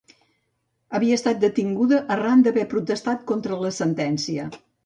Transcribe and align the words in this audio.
Havia 0.99 1.17
estat 1.19 1.43
detinguda 1.43 2.01
arran 2.17 2.43
d'haver 2.47 2.67
protestat 2.75 3.25
contra 3.33 3.63
la 3.67 3.75
sentència. 3.83 4.53